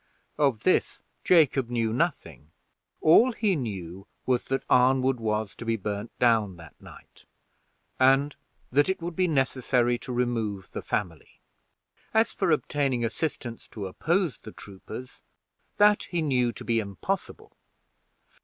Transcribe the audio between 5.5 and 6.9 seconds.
to be burned down that